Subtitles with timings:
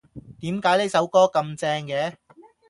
[0.39, 2.15] 點解呢首歌咁撚正嘅？